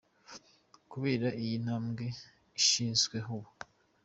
[0.91, 2.05] Kubera iki iyi ntambwe
[2.59, 3.49] ishitsweko ubu?.